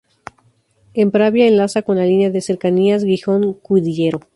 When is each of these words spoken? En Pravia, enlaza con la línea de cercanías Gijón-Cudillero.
En 0.95 1.11
Pravia, 1.11 1.45
enlaza 1.47 1.83
con 1.83 1.97
la 1.97 2.07
línea 2.07 2.31
de 2.31 2.41
cercanías 2.41 3.03
Gijón-Cudillero. 3.03 4.21